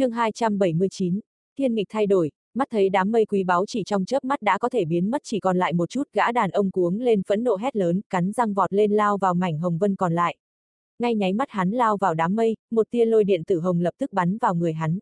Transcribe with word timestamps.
chương 0.00 0.10
279, 0.10 1.20
thiên 1.58 1.74
nghịch 1.74 1.86
thay 1.90 2.06
đổi, 2.06 2.30
mắt 2.54 2.68
thấy 2.70 2.88
đám 2.88 3.12
mây 3.12 3.24
quý 3.24 3.44
báu 3.44 3.64
chỉ 3.66 3.82
trong 3.86 4.04
chớp 4.04 4.24
mắt 4.24 4.42
đã 4.42 4.58
có 4.58 4.68
thể 4.68 4.84
biến 4.84 5.10
mất 5.10 5.20
chỉ 5.24 5.40
còn 5.40 5.56
lại 5.56 5.72
một 5.72 5.90
chút 5.90 6.02
gã 6.12 6.32
đàn 6.32 6.50
ông 6.50 6.70
cuống 6.70 7.00
lên 7.00 7.22
phẫn 7.28 7.44
nộ 7.44 7.56
hét 7.56 7.76
lớn, 7.76 8.00
cắn 8.10 8.32
răng 8.32 8.54
vọt 8.54 8.72
lên 8.72 8.92
lao 8.92 9.18
vào 9.18 9.34
mảnh 9.34 9.58
hồng 9.58 9.78
vân 9.78 9.96
còn 9.96 10.12
lại. 10.12 10.36
Ngay 10.98 11.14
nháy 11.14 11.32
mắt 11.32 11.50
hắn 11.50 11.70
lao 11.70 11.96
vào 11.96 12.14
đám 12.14 12.36
mây, 12.36 12.56
một 12.70 12.86
tia 12.90 13.04
lôi 13.04 13.24
điện 13.24 13.44
tử 13.44 13.60
hồng 13.60 13.80
lập 13.80 13.94
tức 13.98 14.12
bắn 14.12 14.38
vào 14.38 14.54
người 14.54 14.72
hắn. 14.72 14.98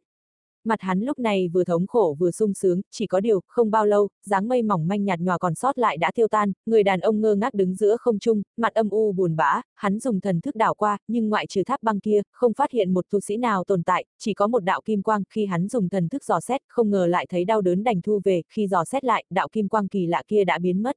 Mặt 0.64 0.80
hắn 0.80 1.00
lúc 1.00 1.18
này 1.18 1.48
vừa 1.48 1.64
thống 1.64 1.86
khổ 1.86 2.16
vừa 2.18 2.30
sung 2.30 2.54
sướng, 2.54 2.80
chỉ 2.90 3.06
có 3.06 3.20
điều, 3.20 3.40
không 3.48 3.70
bao 3.70 3.86
lâu, 3.86 4.08
dáng 4.26 4.48
mây 4.48 4.62
mỏng 4.62 4.88
manh 4.88 5.04
nhạt 5.04 5.20
nhòa 5.20 5.38
còn 5.38 5.54
sót 5.54 5.78
lại 5.78 5.96
đã 5.96 6.10
tiêu 6.14 6.28
tan, 6.28 6.52
người 6.66 6.82
đàn 6.82 7.00
ông 7.00 7.20
ngơ 7.20 7.34
ngác 7.34 7.54
đứng 7.54 7.74
giữa 7.74 7.96
không 7.96 8.18
trung, 8.18 8.42
mặt 8.56 8.74
âm 8.74 8.90
u 8.90 9.12
buồn 9.12 9.36
bã, 9.36 9.60
hắn 9.74 9.98
dùng 9.98 10.20
thần 10.20 10.40
thức 10.40 10.56
đảo 10.56 10.74
qua, 10.74 10.98
nhưng 11.08 11.28
ngoại 11.28 11.46
trừ 11.46 11.62
tháp 11.66 11.82
băng 11.82 12.00
kia, 12.00 12.22
không 12.32 12.54
phát 12.54 12.70
hiện 12.70 12.94
một 12.94 13.06
tu 13.10 13.20
sĩ 13.20 13.36
nào 13.36 13.64
tồn 13.64 13.82
tại, 13.82 14.04
chỉ 14.18 14.34
có 14.34 14.46
một 14.46 14.64
đạo 14.64 14.80
kim 14.84 15.02
quang, 15.02 15.22
khi 15.30 15.46
hắn 15.46 15.68
dùng 15.68 15.88
thần 15.88 16.08
thức 16.08 16.24
dò 16.24 16.40
xét, 16.40 16.60
không 16.68 16.90
ngờ 16.90 17.06
lại 17.06 17.26
thấy 17.28 17.44
đau 17.44 17.60
đớn 17.60 17.84
đành 17.84 18.02
thu 18.02 18.20
về, 18.24 18.42
khi 18.48 18.66
dò 18.68 18.84
xét 18.84 19.04
lại, 19.04 19.24
đạo 19.30 19.48
kim 19.52 19.68
quang 19.68 19.88
kỳ 19.88 20.06
lạ 20.06 20.22
kia 20.28 20.44
đã 20.44 20.58
biến 20.58 20.82
mất. 20.82 20.96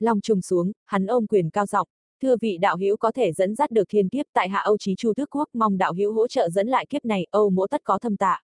Long 0.00 0.20
trùng 0.20 0.42
xuống, 0.42 0.72
hắn 0.86 1.06
ôm 1.06 1.26
quyền 1.26 1.50
cao 1.50 1.66
giọng, 1.66 1.88
Thưa 2.22 2.36
vị 2.40 2.58
đạo 2.58 2.76
hữu 2.76 2.96
có 2.96 3.12
thể 3.12 3.32
dẫn 3.32 3.54
dắt 3.54 3.70
được 3.70 3.84
thiên 3.88 4.08
kiếp 4.08 4.26
tại 4.32 4.48
hạ 4.48 4.58
Âu 4.58 4.78
Chí 4.78 4.94
Chu 4.94 5.12
Tước 5.16 5.30
Quốc, 5.30 5.48
mong 5.52 5.78
đạo 5.78 5.92
hữu 5.92 6.12
hỗ 6.12 6.28
trợ 6.28 6.48
dẫn 6.48 6.68
lại 6.68 6.86
kiếp 6.86 7.04
này, 7.04 7.26
Âu 7.30 7.50
mỗ 7.50 7.66
tất 7.66 7.80
có 7.84 7.98
thâm 7.98 8.16
tạ. 8.16 8.40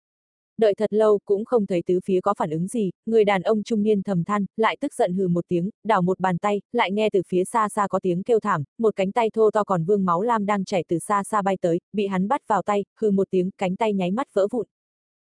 Đợi 0.58 0.74
thật 0.78 0.94
lâu 0.94 1.20
cũng 1.26 1.46
không 1.46 1.66
thấy 1.66 1.84
tứ 1.86 2.00
phía 2.06 2.22
có 2.22 2.34
phản 2.34 2.50
ứng 2.50 2.68
gì, 2.68 2.92
người 3.06 3.26
đàn 3.26 3.42
ông 3.42 3.64
trung 3.64 3.84
niên 3.84 4.04
thầm 4.04 4.24
than, 4.24 4.46
lại 4.58 4.78
tức 4.82 4.94
giận 4.94 5.14
hừ 5.14 5.28
một 5.28 5.46
tiếng, 5.48 5.70
đảo 5.84 6.02
một 6.02 6.20
bàn 6.20 6.38
tay, 6.38 6.62
lại 6.72 6.92
nghe 6.92 7.10
từ 7.10 7.22
phía 7.28 7.44
xa 7.46 7.70
xa 7.70 7.88
có 7.88 8.00
tiếng 8.00 8.24
kêu 8.24 8.40
thảm, 8.40 8.64
một 8.78 8.96
cánh 8.96 9.12
tay 9.12 9.30
thô 9.34 9.52
to 9.52 9.64
còn 9.64 9.86
vương 9.86 10.06
máu 10.06 10.22
lam 10.22 10.46
đang 10.46 10.66
chảy 10.66 10.84
từ 10.88 11.00
xa 11.00 11.24
xa 11.24 11.42
bay 11.42 11.58
tới, 11.62 11.80
bị 11.94 12.08
hắn 12.08 12.28
bắt 12.28 12.48
vào 12.48 12.62
tay, 12.62 12.86
hừ 13.00 13.12
một 13.12 13.28
tiếng, 13.30 13.50
cánh 13.58 13.76
tay 13.76 13.94
nháy 13.94 14.12
mắt 14.12 14.28
vỡ 14.34 14.48
vụn. 14.52 14.66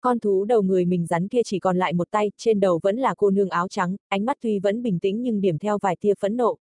Con 0.00 0.20
thú 0.20 0.44
đầu 0.44 0.62
người 0.62 0.84
mình 0.84 1.06
rắn 1.06 1.28
kia 1.28 1.42
chỉ 1.44 1.58
còn 1.58 1.76
lại 1.76 1.92
một 1.92 2.10
tay, 2.10 2.30
trên 2.36 2.60
đầu 2.60 2.80
vẫn 2.82 2.96
là 2.96 3.14
cô 3.18 3.30
nương 3.30 3.48
áo 3.48 3.68
trắng, 3.68 3.96
ánh 4.08 4.24
mắt 4.24 4.36
tuy 4.40 4.58
vẫn 4.58 4.82
bình 4.82 4.98
tĩnh 4.98 5.22
nhưng 5.22 5.40
điểm 5.40 5.58
theo 5.58 5.78
vài 5.78 5.96
tia 6.00 6.14
phẫn 6.20 6.36
nộ. 6.36 6.56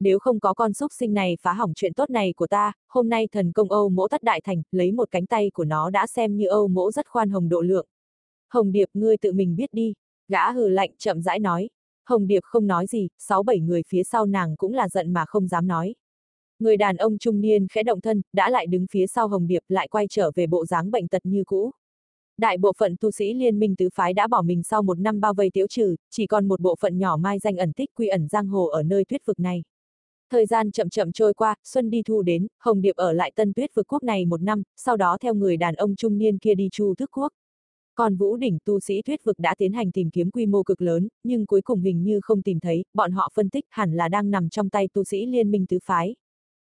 Nếu 0.00 0.18
không 0.18 0.40
có 0.40 0.54
con 0.54 0.72
xúc 0.72 0.92
sinh 0.98 1.14
này 1.14 1.36
phá 1.42 1.52
hỏng 1.52 1.72
chuyện 1.76 1.94
tốt 1.94 2.10
này 2.10 2.32
của 2.36 2.46
ta, 2.46 2.72
hôm 2.88 3.08
nay 3.08 3.28
thần 3.32 3.52
công 3.52 3.70
Âu 3.70 3.88
mỗ 3.88 4.08
tất 4.08 4.22
đại 4.22 4.40
thành, 4.44 4.62
lấy 4.72 4.92
một 4.92 5.10
cánh 5.10 5.26
tay 5.26 5.50
của 5.54 5.64
nó 5.64 5.90
đã 5.90 6.06
xem 6.06 6.36
như 6.36 6.46
Âu 6.46 6.68
mỗ 6.68 6.90
rất 6.90 7.06
khoan 7.08 7.30
hồng 7.30 7.48
độ 7.48 7.60
lượng. 7.60 7.86
Hồng 8.48 8.72
Điệp 8.72 8.88
ngươi 8.94 9.16
tự 9.16 9.32
mình 9.32 9.56
biết 9.56 9.72
đi, 9.72 9.94
gã 10.28 10.52
hừ 10.52 10.68
lạnh 10.68 10.90
chậm 10.98 11.22
rãi 11.22 11.38
nói. 11.38 11.68
Hồng 12.08 12.26
Điệp 12.26 12.40
không 12.42 12.66
nói 12.66 12.86
gì, 12.86 13.08
sáu 13.18 13.42
bảy 13.42 13.60
người 13.60 13.82
phía 13.88 14.04
sau 14.04 14.26
nàng 14.26 14.56
cũng 14.56 14.72
là 14.74 14.88
giận 14.88 15.12
mà 15.12 15.24
không 15.26 15.48
dám 15.48 15.66
nói. 15.66 15.94
Người 16.58 16.76
đàn 16.76 16.96
ông 16.96 17.18
trung 17.18 17.40
niên 17.40 17.66
khẽ 17.68 17.82
động 17.82 18.00
thân, 18.00 18.22
đã 18.32 18.50
lại 18.50 18.66
đứng 18.66 18.86
phía 18.90 19.06
sau 19.06 19.28
Hồng 19.28 19.46
Điệp 19.46 19.62
lại 19.68 19.88
quay 19.88 20.06
trở 20.10 20.30
về 20.34 20.46
bộ 20.46 20.66
dáng 20.66 20.90
bệnh 20.90 21.08
tật 21.08 21.26
như 21.26 21.44
cũ. 21.44 21.70
Đại 22.38 22.58
bộ 22.58 22.72
phận 22.78 22.96
tu 23.00 23.10
sĩ 23.10 23.34
liên 23.34 23.58
minh 23.58 23.76
tứ 23.76 23.88
phái 23.94 24.12
đã 24.12 24.26
bỏ 24.26 24.42
mình 24.42 24.62
sau 24.62 24.82
một 24.82 24.98
năm 24.98 25.20
bao 25.20 25.34
vây 25.34 25.50
tiễu 25.50 25.66
trừ, 25.66 25.96
chỉ 26.10 26.26
còn 26.26 26.48
một 26.48 26.60
bộ 26.60 26.76
phận 26.80 26.98
nhỏ 26.98 27.16
mai 27.16 27.38
danh 27.38 27.56
ẩn 27.56 27.72
tích 27.72 27.90
quy 27.94 28.08
ẩn 28.08 28.28
giang 28.28 28.46
hồ 28.46 28.66
ở 28.66 28.82
nơi 28.82 29.04
tuyết 29.04 29.26
vực 29.26 29.40
này. 29.40 29.62
Thời 30.30 30.46
gian 30.46 30.70
chậm 30.70 30.88
chậm 30.88 31.12
trôi 31.12 31.34
qua, 31.34 31.54
xuân 31.64 31.90
đi 31.90 32.02
thu 32.02 32.22
đến, 32.22 32.46
Hồng 32.60 32.80
Điệp 32.80 32.96
ở 32.96 33.12
lại 33.12 33.32
tân 33.34 33.52
tuyết 33.52 33.74
vực 33.74 33.86
quốc 33.92 34.02
này 34.02 34.24
một 34.24 34.42
năm, 34.42 34.62
sau 34.76 34.96
đó 34.96 35.18
theo 35.20 35.34
người 35.34 35.56
đàn 35.56 35.74
ông 35.74 35.96
trung 35.96 36.18
niên 36.18 36.38
kia 36.38 36.54
đi 36.54 36.68
chu 36.72 36.94
thức 36.94 37.10
quốc. 37.12 37.32
Còn 37.96 38.16
Vũ 38.16 38.36
Đỉnh 38.36 38.58
tu 38.64 38.80
sĩ 38.80 39.02
thuyết 39.02 39.24
vực 39.24 39.38
đã 39.38 39.54
tiến 39.58 39.72
hành 39.72 39.92
tìm 39.92 40.10
kiếm 40.10 40.30
quy 40.30 40.46
mô 40.46 40.62
cực 40.62 40.82
lớn, 40.82 41.08
nhưng 41.24 41.46
cuối 41.46 41.62
cùng 41.62 41.80
hình 41.80 42.02
như 42.02 42.20
không 42.22 42.42
tìm 42.42 42.60
thấy, 42.60 42.84
bọn 42.94 43.12
họ 43.12 43.32
phân 43.34 43.50
tích 43.50 43.64
hẳn 43.70 43.92
là 43.92 44.08
đang 44.08 44.30
nằm 44.30 44.48
trong 44.48 44.68
tay 44.68 44.88
tu 44.92 45.04
sĩ 45.04 45.26
liên 45.26 45.50
minh 45.50 45.66
tứ 45.66 45.78
phái. 45.84 46.14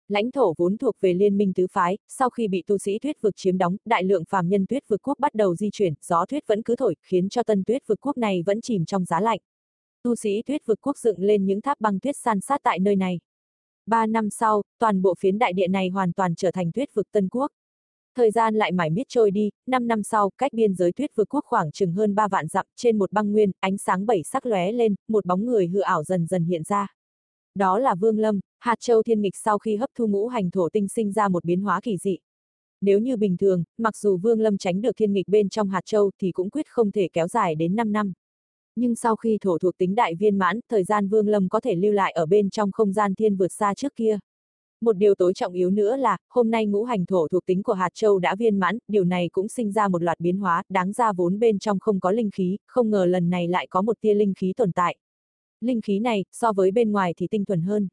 Lãnh 0.09 0.31
thổ 0.31 0.55
vốn 0.59 0.77
thuộc 0.77 0.95
về 1.01 1.15
liên 1.15 1.37
minh 1.37 1.53
tứ 1.53 1.67
phái, 1.73 1.99
sau 2.09 2.31
khi 2.31 2.49
bị 2.49 2.63
tu 2.67 2.79
sĩ 2.79 2.99
thuyết 2.99 3.21
vực 3.21 3.35
chiếm 3.37 3.59
đóng, 3.59 3.77
đại 3.85 4.05
lượng 4.05 4.25
phàm 4.29 4.49
nhân 4.49 4.67
tuyết 4.67 4.89
vực 4.89 5.01
quốc 5.03 5.19
bắt 5.19 5.35
đầu 5.35 5.55
di 5.55 5.71
chuyển, 5.73 5.95
gió 6.07 6.27
thuyết 6.27 6.47
vẫn 6.47 6.63
cứ 6.63 6.77
thổi, 6.77 6.95
khiến 7.03 7.29
cho 7.29 7.43
tân 7.43 7.65
tuyết 7.65 7.83
vực 7.87 7.99
quốc 8.01 8.17
này 8.17 8.43
vẫn 8.47 8.61
chìm 8.61 8.85
trong 8.85 9.05
giá 9.05 9.21
lạnh. 9.21 9.39
Tu 10.03 10.17
sĩ 10.17 10.43
tuyết 10.47 10.67
vực 10.67 10.79
quốc 10.83 10.99
dựng 10.99 11.21
lên 11.21 11.45
những 11.45 11.61
tháp 11.61 11.81
băng 11.81 12.01
tuyết 12.01 12.17
san 12.17 12.41
sát 12.41 12.61
tại 12.63 12.79
nơi 12.79 12.97
này. 12.97 13.21
Ba 13.87 14.07
năm 14.07 14.31
sau, 14.31 14.63
toàn 14.79 15.03
bộ 15.03 15.15
phiến 15.19 15.39
đại 15.39 15.53
địa 15.53 15.69
này 15.69 15.89
hoàn 15.89 16.13
toàn 16.13 16.35
trở 16.35 16.51
thành 16.51 16.73
tuyết 16.73 16.95
vực 16.95 17.11
tân 17.13 17.29
quốc. 17.29 17.51
Thời 18.17 18.31
gian 18.31 18.55
lại 18.55 18.73
mãi 18.73 18.91
miết 18.91 19.07
trôi 19.09 19.31
đi, 19.31 19.51
5 19.67 19.87
năm 19.87 20.03
sau, 20.03 20.31
cách 20.39 20.53
biên 20.53 20.75
giới 20.75 20.93
tuyết 20.93 21.11
vượt 21.15 21.29
quốc 21.29 21.45
khoảng 21.45 21.71
chừng 21.73 21.93
hơn 21.93 22.15
3 22.15 22.29
vạn 22.29 22.49
dặm, 22.49 22.67
trên 22.77 22.99
một 22.99 23.13
băng 23.13 23.33
nguyên, 23.33 23.51
ánh 23.61 23.79
sáng 23.79 24.07
bảy 24.07 24.23
sắc 24.23 24.47
lóe 24.47 24.73
lên, 24.73 24.95
một 25.09 25.27
bóng 25.27 25.47
người 25.47 25.67
hư 25.67 25.81
ảo 25.81 26.05
dần 26.05 26.27
dần 26.27 26.45
hiện 26.45 26.63
ra. 26.63 26.95
Đó 27.55 27.79
là 27.79 27.95
Vương 27.95 28.19
Lâm, 28.19 28.41
hạt 28.59 28.77
châu 28.81 29.03
thiên 29.03 29.21
nghịch 29.21 29.37
sau 29.37 29.59
khi 29.59 29.77
hấp 29.77 29.91
thu 29.99 30.07
ngũ 30.07 30.27
hành 30.27 30.51
thổ 30.51 30.69
tinh 30.69 30.89
sinh 30.89 31.13
ra 31.13 31.29
một 31.29 31.45
biến 31.45 31.61
hóa 31.61 31.81
kỳ 31.83 31.97
dị. 31.97 32.19
Nếu 32.81 32.99
như 32.99 33.17
bình 33.17 33.37
thường, 33.37 33.65
mặc 33.79 33.97
dù 33.97 34.17
Vương 34.17 34.41
Lâm 34.41 34.59
tránh 34.59 34.81
được 34.81 34.97
thiên 34.97 35.13
nghịch 35.13 35.29
bên 35.29 35.49
trong 35.49 35.69
hạt 35.69 35.83
châu 35.85 36.11
thì 36.21 36.33
cũng 36.33 36.51
quyết 36.51 36.67
không 36.69 36.91
thể 36.91 37.09
kéo 37.13 37.29
dài 37.29 37.55
đến 37.55 37.77
5 37.77 37.93
năm. 37.93 38.13
Nhưng 38.77 38.95
sau 38.95 39.17
khi 39.17 39.39
thổ 39.41 39.59
thuộc 39.59 39.79
tính 39.79 39.95
đại 39.95 40.15
viên 40.15 40.39
mãn, 40.39 40.61
thời 40.71 40.85
gian 40.85 41.09
Vương 41.09 41.29
Lâm 41.29 41.49
có 41.49 41.61
thể 41.61 41.75
lưu 41.75 41.93
lại 41.93 42.13
ở 42.13 42.27
bên 42.27 42.51
trong 42.51 42.73
không 42.73 42.93
gian 42.93 43.15
thiên 43.15 43.37
vượt 43.37 43.53
xa 43.53 43.75
trước 43.75 43.97
kia. 43.97 44.19
Một 44.85 44.97
điều 44.97 45.15
tối 45.15 45.35
trọng 45.35 45.53
yếu 45.53 45.71
nữa 45.71 45.97
là, 45.97 46.17
hôm 46.29 46.51
nay 46.51 46.67
ngũ 46.67 46.85
hành 46.85 47.07
thổ 47.07 47.29
thuộc 47.29 47.47
tính 47.47 47.63
của 47.63 47.73
hạt 47.73 47.89
châu 47.95 48.19
đã 48.19 48.35
viên 48.35 48.59
mãn, 48.59 48.79
điều 48.89 49.05
này 49.05 49.29
cũng 49.33 49.49
sinh 49.49 49.73
ra 49.73 49.89
một 49.89 50.03
loạt 50.03 50.21
biến 50.21 50.39
hóa, 50.39 50.63
đáng 50.69 50.93
ra 50.93 51.13
vốn 51.13 51.39
bên 51.39 51.59
trong 51.59 51.79
không 51.79 52.01
có 52.01 52.11
linh 52.11 52.31
khí, 52.31 52.59
không 52.67 52.91
ngờ 52.91 53.05
lần 53.05 53.31
này 53.31 53.49
lại 53.49 53.67
có 53.71 53.83
một 53.83 54.01
tia 54.01 54.15
linh 54.15 54.35
khí 54.35 54.53
tồn 54.57 54.73
tại. 54.73 54.97
Linh 55.61 55.81
khí 55.81 55.99
này, 55.99 56.25
so 56.33 56.53
với 56.53 56.71
bên 56.71 56.93
ngoài 56.93 57.15
thì 57.17 57.27
tinh 57.31 57.45
thuần 57.45 57.63
hơn. 57.63 57.89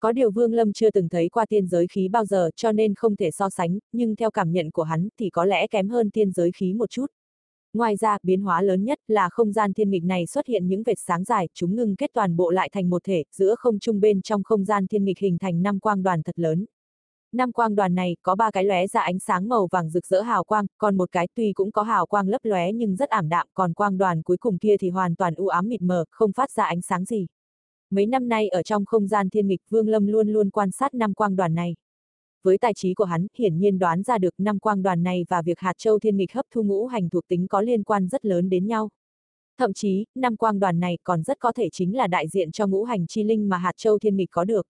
Có 0.00 0.12
điều 0.12 0.30
Vương 0.30 0.52
Lâm 0.52 0.72
chưa 0.72 0.90
từng 0.90 1.08
thấy 1.08 1.28
qua 1.28 1.46
tiên 1.48 1.66
giới 1.66 1.86
khí 1.86 2.08
bao 2.08 2.24
giờ 2.24 2.50
cho 2.56 2.72
nên 2.72 2.94
không 2.94 3.16
thể 3.16 3.30
so 3.30 3.50
sánh, 3.50 3.78
nhưng 3.92 4.16
theo 4.16 4.30
cảm 4.30 4.52
nhận 4.52 4.70
của 4.70 4.82
hắn 4.82 5.08
thì 5.18 5.30
có 5.30 5.44
lẽ 5.44 5.66
kém 5.66 5.88
hơn 5.88 6.10
tiên 6.10 6.30
giới 6.30 6.50
khí 6.52 6.74
một 6.74 6.90
chút. 6.90 7.06
Ngoài 7.74 7.96
ra, 7.96 8.18
biến 8.22 8.40
hóa 8.40 8.62
lớn 8.62 8.84
nhất 8.84 8.98
là 9.08 9.28
không 9.28 9.52
gian 9.52 9.72
thiên 9.72 9.90
nghịch 9.90 10.04
này 10.04 10.26
xuất 10.26 10.46
hiện 10.46 10.68
những 10.68 10.82
vệt 10.82 10.98
sáng 11.06 11.24
dài, 11.24 11.48
chúng 11.54 11.76
ngưng 11.76 11.96
kết 11.96 12.10
toàn 12.14 12.36
bộ 12.36 12.50
lại 12.50 12.68
thành 12.72 12.90
một 12.90 13.04
thể, 13.04 13.24
giữa 13.32 13.54
không 13.54 13.78
trung 13.78 14.00
bên 14.00 14.22
trong 14.22 14.42
không 14.42 14.64
gian 14.64 14.86
thiên 14.86 15.04
nghịch 15.04 15.18
hình 15.18 15.38
thành 15.38 15.62
năm 15.62 15.80
quang 15.80 16.02
đoàn 16.02 16.22
thật 16.22 16.38
lớn. 16.38 16.64
Năm 17.32 17.52
quang 17.52 17.74
đoàn 17.74 17.94
này 17.94 18.16
có 18.22 18.34
ba 18.34 18.50
cái 18.50 18.64
lóe 18.64 18.86
ra 18.86 19.00
ánh 19.00 19.18
sáng 19.18 19.48
màu 19.48 19.68
vàng 19.70 19.90
rực 19.90 20.06
rỡ 20.06 20.20
hào 20.20 20.44
quang, 20.44 20.66
còn 20.78 20.96
một 20.96 21.12
cái 21.12 21.28
tuy 21.34 21.52
cũng 21.52 21.72
có 21.72 21.82
hào 21.82 22.06
quang 22.06 22.28
lấp 22.28 22.40
lóe 22.44 22.72
nhưng 22.72 22.96
rất 22.96 23.08
ảm 23.08 23.28
đạm, 23.28 23.46
còn 23.54 23.72
quang 23.72 23.98
đoàn 23.98 24.22
cuối 24.22 24.36
cùng 24.36 24.58
kia 24.58 24.76
thì 24.80 24.90
hoàn 24.90 25.14
toàn 25.14 25.34
u 25.34 25.46
ám 25.46 25.68
mịt 25.68 25.82
mờ, 25.82 26.04
không 26.10 26.32
phát 26.32 26.50
ra 26.50 26.64
ánh 26.64 26.82
sáng 26.82 27.04
gì. 27.04 27.26
Mấy 27.90 28.06
năm 28.06 28.28
nay 28.28 28.48
ở 28.48 28.62
trong 28.62 28.84
không 28.84 29.08
gian 29.08 29.30
thiên 29.30 29.46
nghịch, 29.46 29.60
Vương 29.70 29.88
Lâm 29.88 30.06
luôn 30.06 30.28
luôn 30.28 30.50
quan 30.50 30.70
sát 30.70 30.94
năm 30.94 31.14
quang 31.14 31.36
đoàn 31.36 31.54
này 31.54 31.74
với 32.42 32.58
tài 32.58 32.74
trí 32.74 32.94
của 32.94 33.04
hắn, 33.04 33.26
hiển 33.38 33.58
nhiên 33.58 33.78
đoán 33.78 34.02
ra 34.02 34.18
được 34.18 34.34
năm 34.38 34.58
quang 34.58 34.82
đoàn 34.82 35.02
này 35.02 35.24
và 35.28 35.42
việc 35.42 35.58
hạt 35.58 35.78
châu 35.78 35.98
thiên 35.98 36.16
nghịch 36.16 36.32
hấp 36.32 36.46
thu 36.50 36.62
ngũ 36.62 36.86
hành 36.86 37.08
thuộc 37.08 37.28
tính 37.28 37.48
có 37.48 37.60
liên 37.60 37.82
quan 37.82 38.08
rất 38.08 38.24
lớn 38.24 38.48
đến 38.48 38.66
nhau. 38.66 38.88
Thậm 39.58 39.72
chí, 39.72 40.04
năm 40.14 40.36
quang 40.36 40.58
đoàn 40.58 40.80
này 40.80 40.98
còn 41.04 41.22
rất 41.22 41.38
có 41.40 41.52
thể 41.52 41.68
chính 41.72 41.96
là 41.96 42.06
đại 42.06 42.28
diện 42.28 42.52
cho 42.52 42.66
ngũ 42.66 42.84
hành 42.84 43.06
chi 43.06 43.24
linh 43.24 43.48
mà 43.48 43.56
hạt 43.56 43.72
châu 43.76 43.98
thiên 43.98 44.16
nghịch 44.16 44.30
có 44.30 44.44
được. 44.44 44.66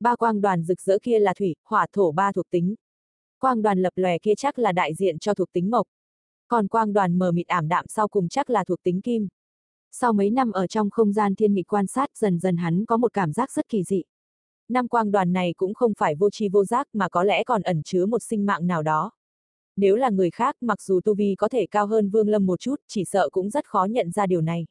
Ba 0.00 0.16
quang 0.16 0.40
đoàn 0.40 0.62
rực 0.62 0.80
rỡ 0.80 0.98
kia 1.02 1.18
là 1.18 1.34
thủy, 1.34 1.54
hỏa 1.64 1.86
thổ 1.92 2.12
ba 2.12 2.32
thuộc 2.32 2.50
tính. 2.50 2.74
Quang 3.38 3.62
đoàn 3.62 3.78
lập 3.78 3.92
lòe 3.96 4.18
kia 4.18 4.34
chắc 4.36 4.58
là 4.58 4.72
đại 4.72 4.94
diện 4.94 5.18
cho 5.18 5.34
thuộc 5.34 5.52
tính 5.52 5.70
mộc. 5.70 5.86
Còn 6.48 6.68
quang 6.68 6.92
đoàn 6.92 7.18
mờ 7.18 7.32
mịt 7.32 7.46
ảm 7.46 7.68
đạm 7.68 7.84
sau 7.88 8.08
cùng 8.08 8.28
chắc 8.28 8.50
là 8.50 8.64
thuộc 8.64 8.82
tính 8.82 9.00
kim. 9.00 9.28
Sau 9.90 10.12
mấy 10.12 10.30
năm 10.30 10.52
ở 10.52 10.66
trong 10.66 10.90
không 10.90 11.12
gian 11.12 11.34
thiên 11.34 11.54
nghịch 11.54 11.72
quan 11.72 11.86
sát 11.86 12.16
dần 12.16 12.38
dần 12.38 12.56
hắn 12.56 12.84
có 12.84 12.96
một 12.96 13.12
cảm 13.12 13.32
giác 13.32 13.52
rất 13.52 13.68
kỳ 13.68 13.82
dị. 13.82 14.02
Năm 14.72 14.88
quang 14.88 15.10
đoàn 15.10 15.32
này 15.32 15.54
cũng 15.56 15.74
không 15.74 15.92
phải 15.98 16.14
vô 16.14 16.30
tri 16.30 16.48
vô 16.48 16.64
giác 16.64 16.88
mà 16.92 17.08
có 17.08 17.24
lẽ 17.24 17.44
còn 17.44 17.62
ẩn 17.62 17.82
chứa 17.82 18.06
một 18.06 18.22
sinh 18.22 18.46
mạng 18.46 18.66
nào 18.66 18.82
đó. 18.82 19.10
Nếu 19.76 19.96
là 19.96 20.10
người 20.10 20.30
khác, 20.30 20.56
mặc 20.60 20.82
dù 20.82 21.00
tu 21.04 21.14
vi 21.14 21.34
có 21.38 21.48
thể 21.48 21.66
cao 21.70 21.86
hơn 21.86 22.10
Vương 22.10 22.28
Lâm 22.28 22.46
một 22.46 22.60
chút, 22.60 22.76
chỉ 22.88 23.04
sợ 23.04 23.28
cũng 23.32 23.50
rất 23.50 23.66
khó 23.66 23.84
nhận 23.84 24.10
ra 24.10 24.26
điều 24.26 24.40
này. 24.40 24.66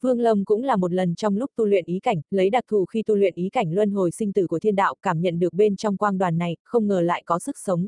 Vương 0.00 0.20
Lâm 0.20 0.44
cũng 0.44 0.62
là 0.62 0.76
một 0.76 0.92
lần 0.92 1.14
trong 1.14 1.36
lúc 1.36 1.50
tu 1.56 1.64
luyện 1.64 1.84
ý 1.84 2.00
cảnh, 2.00 2.20
lấy 2.30 2.50
đặc 2.50 2.64
thù 2.68 2.84
khi 2.84 3.02
tu 3.02 3.14
luyện 3.14 3.34
ý 3.34 3.48
cảnh 3.48 3.72
luân 3.72 3.90
hồi 3.90 4.10
sinh 4.10 4.32
tử 4.32 4.46
của 4.46 4.58
thiên 4.58 4.76
đạo, 4.76 4.94
cảm 5.02 5.20
nhận 5.20 5.38
được 5.38 5.54
bên 5.54 5.76
trong 5.76 5.96
quang 5.96 6.18
đoàn 6.18 6.38
này, 6.38 6.56
không 6.64 6.86
ngờ 6.86 7.00
lại 7.00 7.22
có 7.26 7.38
sức 7.38 7.58
sống. 7.58 7.86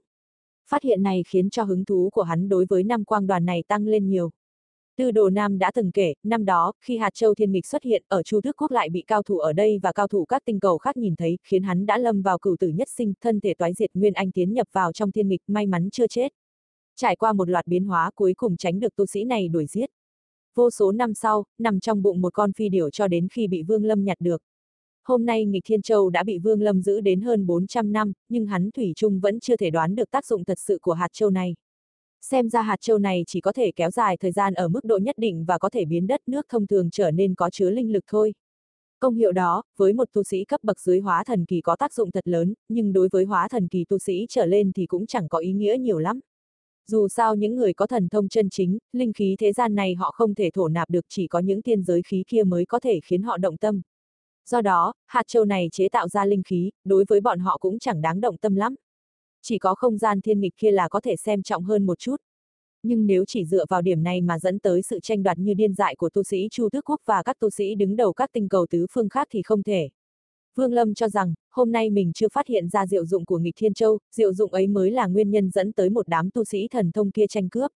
Phát 0.71 0.83
hiện 0.83 1.03
này 1.03 1.23
khiến 1.29 1.51
cho 1.51 1.63
hứng 1.63 1.85
thú 1.85 2.11
của 2.13 2.23
hắn 2.23 2.49
đối 2.49 2.67
với 2.69 2.85
năm 2.85 3.05
quang 3.05 3.27
đoàn 3.27 3.45
này 3.45 3.65
tăng 3.69 3.87
lên 3.87 4.09
nhiều. 4.09 4.31
Tư 5.01 5.11
Đồ 5.11 5.31
Nam 5.31 5.59
đã 5.59 5.71
từng 5.75 5.91
kể, 5.91 6.15
năm 6.23 6.45
đó, 6.45 6.73
khi 6.81 6.97
hạt 6.97 7.11
châu 7.15 7.35
thiên 7.35 7.53
nghịch 7.53 7.67
xuất 7.67 7.83
hiện, 7.83 8.03
ở 8.09 8.23
Chu 8.23 8.41
Tước 8.41 8.57
Quốc 8.57 8.71
lại 8.71 8.89
bị 8.91 9.05
cao 9.07 9.23
thủ 9.23 9.39
ở 9.39 9.53
đây 9.53 9.79
và 9.83 9.93
cao 9.93 10.09
thủ 10.09 10.25
các 10.25 10.43
tinh 10.45 10.61
cầu 10.61 10.79
khác 10.79 10.97
nhìn 10.97 11.17
thấy, 11.17 11.39
khiến 11.45 11.63
hắn 11.63 11.87
đã 11.87 11.99
lâm 11.99 12.23
vào 12.23 12.39
cửu 12.39 12.57
tử 12.61 12.69
nhất 12.69 12.89
sinh, 12.97 13.13
thân 13.21 13.41
thể 13.41 13.55
toái 13.55 13.75
diệt 13.75 13.91
Nguyên 13.95 14.13
Anh 14.13 14.31
tiến 14.31 14.53
nhập 14.53 14.67
vào 14.73 14.93
trong 14.93 15.13
thiên 15.13 15.29
nghịch, 15.29 15.41
may 15.47 15.67
mắn 15.67 15.89
chưa 15.93 16.07
chết. 16.07 16.33
Trải 16.97 17.17
qua 17.17 17.33
một 17.33 17.49
loạt 17.49 17.67
biến 17.67 17.85
hóa 17.85 18.11
cuối 18.15 18.35
cùng 18.35 18.57
tránh 18.57 18.81
được 18.81 18.97
tu 18.97 19.07
sĩ 19.07 19.25
này 19.25 19.49
đuổi 19.49 19.67
giết. 19.67 19.91
Vô 20.55 20.71
số 20.71 20.93
năm 20.93 21.15
sau, 21.15 21.45
nằm 21.59 21.81
trong 21.81 22.03
bụng 22.03 22.21
một 22.21 22.35
con 22.35 22.53
phi 22.53 22.69
điểu 22.69 22.91
cho 22.91 23.09
đến 23.09 23.29
khi 23.33 23.49
bị 23.49 23.63
Vương 23.63 23.85
Lâm 23.85 24.05
nhặt 24.05 24.17
được. 24.21 24.43
Hôm 25.05 25.27
nay 25.27 25.45
nghịch 25.45 25.65
Thiên 25.67 25.83
Châu 25.83 26.11
đã 26.11 26.25
bị 26.25 26.39
Vương 26.39 26.63
Lâm 26.63 26.83
giữ 26.83 27.01
đến 27.01 27.21
hơn 27.21 27.47
400 27.47 27.93
năm, 27.93 28.13
nhưng 28.29 28.47
hắn 28.47 28.71
Thủy 28.71 28.93
Trung 28.97 29.21
vẫn 29.21 29.41
chưa 29.41 29.57
thể 29.57 29.71
đoán 29.71 29.95
được 29.95 30.11
tác 30.11 30.27
dụng 30.27 30.45
thật 30.45 30.59
sự 30.59 30.79
của 30.83 30.93
hạt 30.93 31.09
châu 31.13 31.31
này. 31.31 31.55
Xem 32.21 32.49
ra 32.49 32.63
hạt 32.63 32.77
châu 32.81 32.99
này 32.99 33.25
chỉ 33.27 33.41
có 33.41 33.53
thể 33.53 33.73
kéo 33.77 33.91
dài 33.91 34.17
thời 34.17 34.33
gian 34.33 34.55
ở 34.55 34.69
mức 34.69 34.85
độ 34.85 34.99
nhất 34.99 35.19
định 35.19 35.45
và 35.45 35.59
có 35.59 35.71
thể 35.71 35.85
biến 35.85 36.07
đất 36.07 36.21
nước 36.27 36.47
thông 36.49 36.67
thường 36.67 36.91
trở 36.91 37.11
nên 37.11 37.35
có 37.35 37.51
chứa 37.51 37.71
linh 37.71 37.93
lực 37.93 38.05
thôi. 38.07 38.35
Công 38.99 39.15
hiệu 39.15 39.33
đó, 39.33 39.63
với 39.77 39.93
một 39.93 40.09
tu 40.13 40.23
sĩ 40.23 40.45
cấp 40.45 40.61
bậc 40.63 40.81
dưới 40.81 41.01
hóa 41.01 41.25
thần 41.25 41.45
kỳ 41.45 41.61
có 41.61 41.77
tác 41.77 41.93
dụng 41.95 42.11
thật 42.11 42.29
lớn, 42.29 42.55
nhưng 42.69 42.93
đối 42.93 43.09
với 43.13 43.25
hóa 43.25 43.49
thần 43.49 43.69
kỳ 43.69 43.85
tu 43.85 43.99
sĩ 43.99 44.27
trở 44.29 44.47
lên 44.47 44.73
thì 44.73 44.87
cũng 44.87 45.07
chẳng 45.07 45.29
có 45.29 45.39
ý 45.39 45.53
nghĩa 45.53 45.77
nhiều 45.81 45.99
lắm. 45.99 46.21
Dù 46.87 47.09
sao 47.09 47.35
những 47.35 47.57
người 47.57 47.73
có 47.75 47.87
thần 47.87 48.09
thông 48.09 48.29
chân 48.29 48.51
chính, 48.51 48.79
linh 48.93 49.13
khí 49.13 49.37
thế 49.39 49.53
gian 49.53 49.75
này 49.75 49.95
họ 49.95 50.11
không 50.11 50.35
thể 50.35 50.51
thổ 50.55 50.69
nạp 50.69 50.91
được 50.91 51.05
chỉ 51.09 51.27
có 51.27 51.39
những 51.39 51.63
tiên 51.63 51.83
giới 51.83 52.03
khí 52.03 52.25
kia 52.27 52.45
mới 52.45 52.67
có 52.67 52.81
thể 52.81 53.01
khiến 53.05 53.23
họ 53.23 53.39
động 53.39 53.57
tâm. 53.57 53.83
Do 54.47 54.61
đó, 54.61 54.93
hạt 55.07 55.23
châu 55.27 55.45
này 55.45 55.69
chế 55.73 55.89
tạo 55.89 56.09
ra 56.09 56.25
linh 56.25 56.43
khí, 56.43 56.71
đối 56.85 57.05
với 57.09 57.21
bọn 57.21 57.39
họ 57.39 57.59
cũng 57.61 57.79
chẳng 57.79 58.01
đáng 58.01 58.21
động 58.21 58.37
tâm 58.37 58.55
lắm. 58.55 58.75
Chỉ 59.43 59.59
có 59.59 59.75
không 59.75 59.99
gian 59.99 60.21
thiên 60.21 60.41
nghịch 60.41 60.57
kia 60.57 60.71
là 60.71 60.89
có 60.89 61.01
thể 61.01 61.17
xem 61.17 61.43
trọng 61.43 61.65
hơn 61.65 61.87
một 61.87 61.99
chút. 61.99 62.17
Nhưng 62.83 63.07
nếu 63.07 63.25
chỉ 63.27 63.45
dựa 63.45 63.65
vào 63.69 63.83
điểm 63.83 64.03
này 64.03 64.21
mà 64.21 64.39
dẫn 64.39 64.59
tới 64.59 64.83
sự 64.83 65.01
tranh 65.01 65.23
đoạt 65.23 65.39
như 65.39 65.55
điên 65.55 65.75
dại 65.75 65.97
của 65.97 66.11
tu 66.11 66.23
sĩ 66.23 66.49
Chu 66.51 66.69
Tước 66.73 66.85
Quốc 66.85 67.01
và 67.05 67.23
các 67.23 67.39
tu 67.39 67.51
sĩ 67.51 67.75
đứng 67.75 67.97
đầu 67.97 68.13
các 68.13 68.31
tinh 68.33 68.49
cầu 68.49 68.67
tứ 68.71 68.87
phương 68.91 69.09
khác 69.09 69.29
thì 69.31 69.43
không 69.43 69.63
thể. 69.63 69.89
Vương 70.57 70.73
Lâm 70.73 70.95
cho 70.95 71.09
rằng, 71.09 71.35
hôm 71.51 71.73
nay 71.73 71.91
mình 71.91 72.13
chưa 72.15 72.29
phát 72.33 72.47
hiện 72.47 72.69
ra 72.69 72.87
diệu 72.87 73.07
dụng 73.07 73.25
của 73.25 73.39
nghịch 73.39 73.55
Thiên 73.57 73.75
Châu, 73.75 73.99
diệu 74.15 74.35
dụng 74.35 74.53
ấy 74.53 74.67
mới 74.67 74.91
là 74.91 75.07
nguyên 75.07 75.31
nhân 75.31 75.51
dẫn 75.51 75.73
tới 75.73 75.91
một 75.91 76.09
đám 76.09 76.31
tu 76.31 76.45
sĩ 76.45 76.69
thần 76.69 76.93
thông 76.93 77.11
kia 77.11 77.27
tranh 77.27 77.49
cướp. 77.49 77.71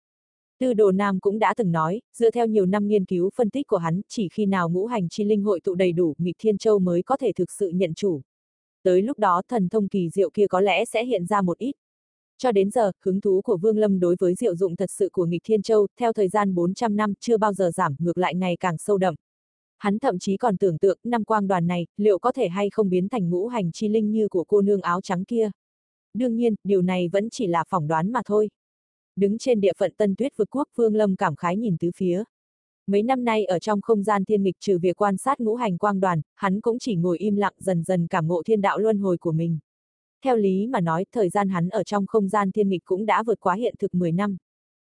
Tư 0.59 0.73
Đồ 0.73 0.91
Nam 0.91 1.19
cũng 1.19 1.39
đã 1.39 1.53
từng 1.57 1.71
nói, 1.71 2.01
dựa 2.17 2.31
theo 2.31 2.47
nhiều 2.47 2.65
năm 2.65 2.87
nghiên 2.87 3.05
cứu 3.05 3.29
phân 3.35 3.49
tích 3.49 3.67
của 3.67 3.77
hắn, 3.77 4.01
chỉ 4.09 4.27
khi 4.33 4.45
nào 4.45 4.69
ngũ 4.69 4.85
hành 4.85 5.09
chi 5.09 5.23
linh 5.23 5.43
hội 5.43 5.59
tụ 5.59 5.75
đầy 5.75 5.91
đủ, 5.91 6.13
nghịch 6.17 6.35
Thiên 6.39 6.57
Châu 6.57 6.79
mới 6.79 7.03
có 7.03 7.17
thể 7.17 7.31
thực 7.35 7.51
sự 7.51 7.69
nhận 7.69 7.93
chủ. 7.93 8.21
Tới 8.83 9.01
lúc 9.01 9.19
đó 9.19 9.41
thần 9.47 9.69
thông 9.69 9.87
kỳ 9.87 10.09
diệu 10.09 10.29
kia 10.29 10.47
có 10.47 10.59
lẽ 10.61 10.85
sẽ 10.85 11.05
hiện 11.05 11.25
ra 11.25 11.41
một 11.41 11.57
ít. 11.57 11.75
Cho 12.37 12.51
đến 12.51 12.69
giờ, 12.71 12.91
hứng 13.05 13.21
thú 13.21 13.41
của 13.41 13.57
Vương 13.57 13.77
Lâm 13.77 13.99
đối 13.99 14.15
với 14.19 14.35
diệu 14.35 14.55
dụng 14.55 14.75
thật 14.75 14.91
sự 14.91 15.09
của 15.11 15.25
nghịch 15.25 15.41
Thiên 15.45 15.61
Châu, 15.61 15.87
theo 15.99 16.13
thời 16.13 16.29
gian 16.29 16.55
400 16.55 16.95
năm 16.95 17.13
chưa 17.19 17.37
bao 17.37 17.53
giờ 17.53 17.71
giảm, 17.71 17.95
ngược 17.99 18.17
lại 18.17 18.35
ngày 18.35 18.57
càng 18.59 18.77
sâu 18.77 18.97
đậm. 18.97 19.15
Hắn 19.77 19.99
thậm 19.99 20.19
chí 20.19 20.37
còn 20.37 20.57
tưởng 20.57 20.77
tượng 20.77 20.99
năm 21.03 21.23
quang 21.23 21.47
đoàn 21.47 21.67
này, 21.67 21.87
liệu 21.97 22.19
có 22.19 22.31
thể 22.31 22.47
hay 22.47 22.69
không 22.69 22.89
biến 22.89 23.09
thành 23.09 23.29
ngũ 23.29 23.47
hành 23.47 23.71
chi 23.71 23.87
linh 23.87 24.11
như 24.11 24.27
của 24.27 24.43
cô 24.43 24.61
nương 24.61 24.81
áo 24.81 25.01
trắng 25.01 25.25
kia. 25.25 25.51
Đương 26.13 26.35
nhiên, 26.35 26.55
điều 26.63 26.81
này 26.81 27.09
vẫn 27.11 27.29
chỉ 27.29 27.47
là 27.47 27.63
phỏng 27.69 27.87
đoán 27.87 28.11
mà 28.11 28.21
thôi. 28.25 28.49
Đứng 29.15 29.37
trên 29.37 29.61
địa 29.61 29.73
phận 29.77 29.93
Tân 29.97 30.15
Tuyết 30.15 30.37
vực 30.37 30.49
quốc 30.51 30.67
Vương 30.75 30.95
Lâm 30.95 31.15
cảm 31.15 31.35
khái 31.35 31.57
nhìn 31.57 31.77
tứ 31.77 31.91
phía. 31.95 32.23
Mấy 32.87 33.03
năm 33.03 33.23
nay 33.23 33.45
ở 33.45 33.59
trong 33.59 33.81
không 33.81 34.03
gian 34.03 34.25
thiên 34.25 34.43
nghịch 34.43 34.55
trừ 34.59 34.79
việc 34.79 35.01
quan 35.01 35.17
sát 35.17 35.39
ngũ 35.39 35.55
hành 35.55 35.77
quang 35.77 35.99
đoàn, 35.99 36.21
hắn 36.35 36.61
cũng 36.61 36.79
chỉ 36.79 36.95
ngồi 36.95 37.17
im 37.17 37.35
lặng 37.35 37.53
dần 37.57 37.83
dần 37.83 38.07
cảm 38.07 38.27
ngộ 38.27 38.43
thiên 38.43 38.61
đạo 38.61 38.79
luân 38.79 38.97
hồi 38.97 39.17
của 39.17 39.31
mình. 39.31 39.59
Theo 40.23 40.35
lý 40.35 40.67
mà 40.67 40.81
nói, 40.81 41.05
thời 41.11 41.29
gian 41.29 41.49
hắn 41.49 41.69
ở 41.69 41.83
trong 41.83 42.05
không 42.07 42.29
gian 42.29 42.51
thiên 42.51 42.69
nghịch 42.69 42.85
cũng 42.85 43.05
đã 43.05 43.23
vượt 43.23 43.39
quá 43.39 43.55
hiện 43.55 43.75
thực 43.79 43.95
10 43.95 44.11
năm. 44.11 44.37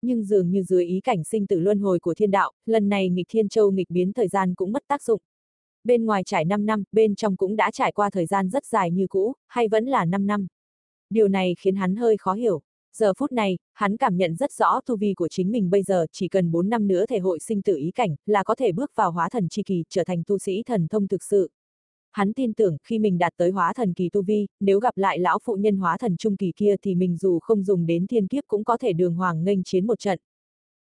Nhưng 0.02 0.24
dường 0.24 0.52
như 0.52 0.64
dưới 0.64 0.86
ý 0.86 1.02
cảnh 1.02 1.24
sinh 1.24 1.48
tử 1.48 1.60
luân 1.60 1.80
hồi 1.80 2.00
của 2.00 2.14
thiên 2.14 2.32
đạo, 2.32 2.52
lần 2.66 2.90
này 2.90 3.10
nghịch 3.10 3.28
thiên 3.30 3.50
châu 3.50 3.72
nghịch 3.72 3.90
biến 3.90 4.14
thời 4.14 4.28
gian 4.28 4.56
cũng 4.56 4.72
mất 4.72 4.84
tác 4.88 5.04
dụng. 5.04 5.22
Bên 5.84 6.06
ngoài 6.06 6.24
trải 6.24 6.46
5 6.46 6.66
năm, 6.66 6.84
bên 6.92 7.16
trong 7.16 7.38
cũng 7.38 7.56
đã 7.56 7.72
trải 7.72 7.92
qua 7.92 8.10
thời 8.10 8.26
gian 8.26 8.50
rất 8.50 8.66
dài 8.66 8.92
như 8.92 9.08
cũ, 9.08 9.34
hay 9.48 9.68
vẫn 9.68 9.86
là 9.86 10.06
5 10.06 10.28
năm. 10.28 10.48
Điều 11.10 11.28
này 11.28 11.56
khiến 11.60 11.76
hắn 11.76 11.96
hơi 11.96 12.18
khó 12.18 12.34
hiểu. 12.34 12.62
Giờ 12.98 13.14
phút 13.18 13.32
này, 13.32 13.58
hắn 13.74 13.98
cảm 13.98 14.18
nhận 14.18 14.36
rất 14.36 14.52
rõ 14.52 14.80
tu 14.86 14.98
vi 14.98 15.14
của 15.14 15.28
chính 15.28 15.52
mình 15.52 15.70
bây 15.70 15.84
giờ 15.84 16.06
chỉ 16.12 16.28
cần 16.28 16.52
4 16.52 16.70
năm 16.70 16.88
nữa 16.88 17.06
thể 17.06 17.20
hội 17.20 17.40
sinh 17.40 17.62
tử 17.62 17.76
ý 17.76 17.92
cảnh, 17.92 18.16
là 18.26 18.44
có 18.44 18.56
thể 18.56 18.72
bước 18.72 18.92
vào 18.96 19.12
hóa 19.12 19.30
thần 19.30 19.50
chi 19.50 19.64
kỳ, 19.64 19.84
trở 19.90 20.04
thành 20.04 20.24
tu 20.28 20.38
sĩ 20.38 20.64
thần 20.64 20.88
thông 20.88 21.08
thực 21.08 21.24
sự. 21.24 21.52
Hắn 22.12 22.34
tin 22.34 22.54
tưởng 22.54 22.78
khi 22.84 23.00
mình 23.00 23.18
đạt 23.18 23.34
tới 23.38 23.52
hóa 23.52 23.74
thần 23.74 23.94
kỳ 23.94 24.10
tu 24.10 24.22
vi, 24.22 24.48
nếu 24.60 24.80
gặp 24.80 24.98
lại 24.98 25.20
lão 25.20 25.40
phụ 25.44 25.56
nhân 25.56 25.78
hóa 25.78 25.98
thần 25.98 26.18
trung 26.18 26.38
kỳ 26.38 26.52
kia 26.56 26.76
thì 26.82 26.96
mình 26.96 27.18
dù 27.18 27.40
không 27.40 27.64
dùng 27.64 27.86
đến 27.86 28.08
thiên 28.08 28.28
kiếp 28.28 28.44
cũng 28.48 28.64
có 28.64 28.78
thể 28.78 28.94
đường 28.94 29.16
hoàng 29.16 29.44
nghênh 29.44 29.64
chiến 29.64 29.88
một 29.88 30.00
trận. 30.00 30.20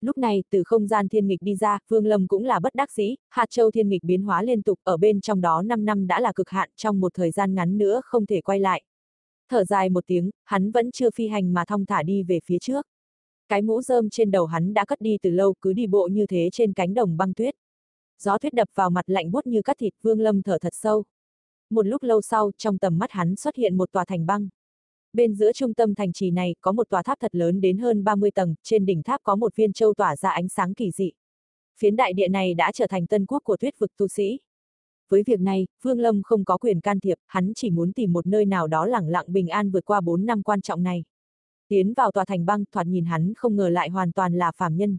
Lúc 0.01 0.17
này, 0.17 0.43
từ 0.49 0.63
không 0.65 0.87
gian 0.87 1.09
thiên 1.09 1.27
nghịch 1.27 1.41
đi 1.41 1.55
ra, 1.55 1.79
Vương 1.89 2.05
Lâm 2.05 2.27
cũng 2.27 2.43
là 2.43 2.59
bất 2.59 2.75
đắc 2.75 2.91
dĩ, 2.91 3.15
hạt 3.29 3.45
châu 3.49 3.71
thiên 3.71 3.89
nghịch 3.89 4.03
biến 4.03 4.21
hóa 4.23 4.43
liên 4.43 4.61
tục, 4.61 4.79
ở 4.83 4.97
bên 4.97 5.21
trong 5.21 5.41
đó 5.41 5.61
5 5.61 5.85
năm 5.85 6.07
đã 6.07 6.19
là 6.19 6.31
cực 6.33 6.49
hạn, 6.49 6.69
trong 6.75 6.99
một 6.99 7.13
thời 7.13 7.31
gian 7.31 7.55
ngắn 7.55 7.77
nữa 7.77 8.01
không 8.05 8.25
thể 8.25 8.41
quay 8.41 8.59
lại. 8.59 8.83
Thở 9.53 9.63
dài 9.63 9.89
một 9.89 10.03
tiếng, 10.07 10.31
hắn 10.43 10.71
vẫn 10.71 10.91
chưa 10.91 11.09
phi 11.11 11.27
hành 11.27 11.53
mà 11.53 11.65
thong 11.65 11.85
thả 11.85 12.03
đi 12.03 12.23
về 12.23 12.39
phía 12.45 12.57
trước. 12.59 12.87
Cái 13.49 13.61
mũ 13.61 13.81
rơm 13.81 14.09
trên 14.09 14.31
đầu 14.31 14.45
hắn 14.45 14.73
đã 14.73 14.85
cất 14.85 15.01
đi 15.01 15.17
từ 15.21 15.29
lâu, 15.29 15.53
cứ 15.61 15.73
đi 15.73 15.87
bộ 15.87 16.07
như 16.11 16.25
thế 16.27 16.49
trên 16.51 16.73
cánh 16.73 16.93
đồng 16.93 17.17
băng 17.17 17.33
tuyết. 17.33 17.55
Gió 18.19 18.37
tuyết 18.37 18.53
đập 18.53 18.69
vào 18.75 18.89
mặt 18.89 19.09
lạnh 19.09 19.31
buốt 19.31 19.47
như 19.47 19.61
cắt 19.61 19.77
thịt, 19.79 19.93
Vương 20.01 20.19
Lâm 20.19 20.41
thở 20.41 20.57
thật 20.61 20.73
sâu. 20.75 21.03
Một 21.69 21.87
lúc 21.87 22.03
lâu 22.03 22.21
sau, 22.21 22.51
trong 22.57 22.77
tầm 22.77 22.97
mắt 22.97 23.11
hắn 23.11 23.35
xuất 23.35 23.55
hiện 23.55 23.77
một 23.77 23.91
tòa 23.91 24.05
thành 24.05 24.25
băng. 24.25 24.49
Bên 25.13 25.33
giữa 25.33 25.51
trung 25.53 25.73
tâm 25.73 25.95
thành 25.95 26.13
trì 26.13 26.31
này 26.31 26.55
có 26.61 26.71
một 26.71 26.89
tòa 26.89 27.03
tháp 27.03 27.19
thật 27.19 27.35
lớn 27.35 27.61
đến 27.61 27.77
hơn 27.77 28.03
30 28.03 28.31
tầng, 28.31 28.55
trên 28.63 28.85
đỉnh 28.85 29.03
tháp 29.03 29.21
có 29.23 29.35
một 29.35 29.55
viên 29.55 29.73
châu 29.73 29.93
tỏa 29.93 30.15
ra 30.15 30.29
ánh 30.29 30.49
sáng 30.49 30.73
kỳ 30.73 30.91
dị. 30.91 31.11
Phiến 31.79 31.95
đại 31.95 32.13
địa 32.13 32.27
này 32.27 32.53
đã 32.53 32.71
trở 32.71 32.87
thành 32.87 33.07
tân 33.07 33.25
quốc 33.25 33.41
của 33.43 33.57
tuyết 33.57 33.79
vực 33.79 33.91
tu 33.97 34.07
sĩ. 34.07 34.39
Với 35.13 35.23
việc 35.25 35.39
này, 35.39 35.67
Vương 35.81 35.99
Lâm 35.99 36.21
không 36.23 36.45
có 36.45 36.57
quyền 36.57 36.81
can 36.81 36.99
thiệp, 36.99 37.17
hắn 37.27 37.51
chỉ 37.55 37.69
muốn 37.69 37.93
tìm 37.93 38.13
một 38.13 38.27
nơi 38.27 38.45
nào 38.45 38.67
đó 38.67 38.85
lẳng 38.85 39.07
lặng 39.09 39.25
bình 39.27 39.47
an 39.47 39.71
vượt 39.71 39.85
qua 39.85 40.01
4 40.01 40.25
năm 40.25 40.43
quan 40.43 40.61
trọng 40.61 40.83
này. 40.83 41.03
Tiến 41.67 41.93
vào 41.93 42.11
tòa 42.11 42.25
thành 42.25 42.45
băng, 42.45 42.63
thoạt 42.71 42.87
nhìn 42.87 43.05
hắn 43.05 43.33
không 43.37 43.55
ngờ 43.55 43.69
lại 43.69 43.89
hoàn 43.89 44.11
toàn 44.11 44.33
là 44.33 44.51
phàm 44.57 44.77
nhân, 44.77 44.97